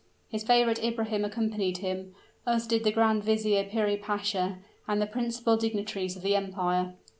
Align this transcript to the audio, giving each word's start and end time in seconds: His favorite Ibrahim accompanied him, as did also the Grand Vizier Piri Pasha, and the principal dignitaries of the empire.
His 0.29 0.43
favorite 0.43 0.83
Ibrahim 0.83 1.23
accompanied 1.23 1.77
him, 1.77 2.15
as 2.47 2.65
did 2.65 2.79
also 2.81 2.85
the 2.89 2.95
Grand 2.95 3.23
Vizier 3.23 3.65
Piri 3.65 3.97
Pasha, 3.97 4.57
and 4.87 4.99
the 4.99 5.05
principal 5.05 5.57
dignitaries 5.57 6.15
of 6.15 6.23
the 6.23 6.35
empire. 6.35 6.95